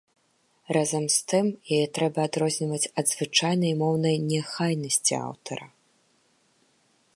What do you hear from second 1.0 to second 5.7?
з тым яе трэба адрозніваць ад звычайнай моўнай неахайнасці аўтара.